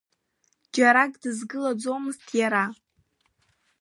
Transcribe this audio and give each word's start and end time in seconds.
Џьарак 0.73 1.13
дызгылаӡомызт 1.21 2.27
иара. 2.41 2.63